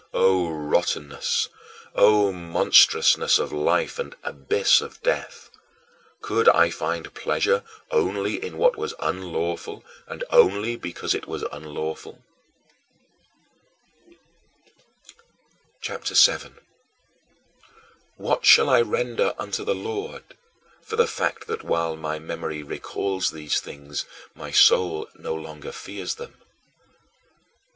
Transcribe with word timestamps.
O 0.15 0.49
rottenness! 0.49 1.47
O 1.93 2.31
monstrousness 2.31 3.37
of 3.37 3.53
life 3.53 3.99
and 3.99 4.15
abyss 4.23 4.81
of 4.81 4.99
death! 5.03 5.51
Could 6.21 6.49
I 6.49 6.71
find 6.71 7.13
pleasure 7.13 7.61
only 7.91 8.43
in 8.43 8.57
what 8.57 8.75
was 8.77 8.95
unlawful, 8.99 9.85
and 10.07 10.23
only 10.31 10.75
because 10.75 11.13
it 11.13 11.27
was 11.27 11.43
unlawful? 11.51 12.23
CHAPTER 15.81 16.15
VII 16.15 16.31
15. 16.31 16.55
"What 18.17 18.43
shall 18.43 18.71
I 18.71 18.81
render 18.81 19.35
unto 19.37 19.63
the 19.63 19.75
Lord" 19.75 20.35
for 20.81 20.95
the 20.95 21.05
fact 21.05 21.45
that 21.45 21.61
while 21.63 21.95
my 21.95 22.17
memory 22.17 22.63
recalls 22.63 23.29
these 23.29 23.59
things 23.61 24.05
my 24.33 24.49
soul 24.49 25.07
no 25.13 25.35
longer 25.35 25.71
fears 25.71 26.15
them? 26.15 26.41